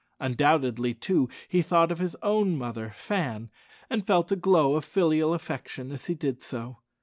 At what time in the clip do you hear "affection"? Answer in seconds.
5.31-5.91